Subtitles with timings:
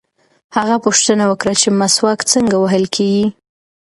[0.55, 3.25] هغه پوښتنه وکړه چې مسواک څنګه وهل کېږي.